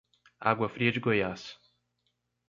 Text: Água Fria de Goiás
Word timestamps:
Água 0.39 0.67
Fria 0.67 0.91
de 0.91 0.99
Goiás 0.99 1.59